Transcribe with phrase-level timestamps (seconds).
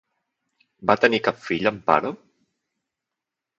[0.91, 2.13] Va tenir cap fill Amparo?